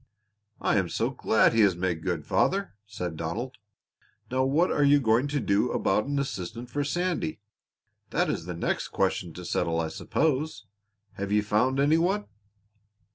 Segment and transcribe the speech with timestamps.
[0.59, 3.57] "I am so glad he has made good, father," said Donald.
[4.31, 7.39] "Now, what are you going to do about an assistant for Sandy?
[8.09, 10.65] That is the next question to settle, I suppose.
[11.17, 12.25] Have you found any one?"